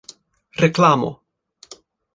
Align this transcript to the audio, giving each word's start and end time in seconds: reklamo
reklamo 0.61 1.11